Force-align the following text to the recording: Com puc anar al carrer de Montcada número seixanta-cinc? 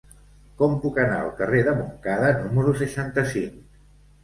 Com 0.61 0.71
puc 0.85 0.97
anar 1.03 1.19
al 1.25 1.29
carrer 1.41 1.61
de 1.69 1.77
Montcada 1.83 2.33
número 2.41 2.75
seixanta-cinc? 2.83 3.63